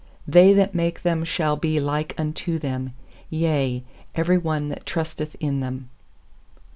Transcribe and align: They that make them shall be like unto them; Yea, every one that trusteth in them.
They 0.27 0.51
that 0.53 0.73
make 0.73 1.03
them 1.03 1.23
shall 1.23 1.55
be 1.55 1.79
like 1.79 2.15
unto 2.17 2.57
them; 2.57 2.93
Yea, 3.29 3.83
every 4.15 4.39
one 4.39 4.69
that 4.69 4.87
trusteth 4.87 5.35
in 5.39 5.59
them. 5.59 5.89